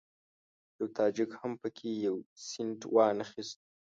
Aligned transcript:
یوه 0.77 0.89
تاجک 0.97 1.31
هم 1.41 1.51
په 1.61 1.67
کې 1.77 1.89
یو 2.05 2.15
سینټ 2.47 2.79
وانخیست. 2.95 3.59